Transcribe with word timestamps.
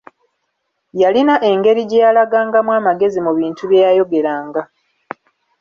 Yalina 1.01 1.35
engeri 1.49 1.81
gye 1.89 2.03
yalagangamu 2.05 2.71
amagezi 2.79 3.19
mu 3.25 3.31
bintu 3.39 3.61
byeyayogeranga. 3.69 4.61